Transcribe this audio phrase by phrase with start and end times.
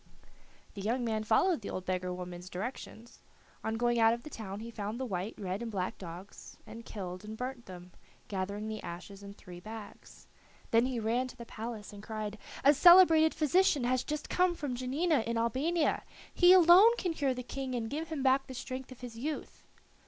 [0.73, 3.21] The young man followed the old beggar woman's directions.
[3.63, 6.83] On going out of the town he found the white, red, and black dogs, and
[6.83, 7.91] killed and burnt them,
[8.27, 10.25] gathering the ashes in three bags.
[10.71, 14.73] Then he ran to the palace and cried: "A celebrated physician has just come from
[14.73, 16.01] Janina in Albania.
[16.33, 19.63] He alone can cure the King and give him back the strength of his youth."